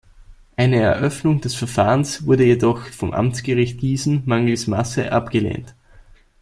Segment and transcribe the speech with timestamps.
[0.57, 5.75] Eine Eröffnung des Verfahrens wurde jedoch vom Amtsgericht Gießen mangels Masse abgelehnt.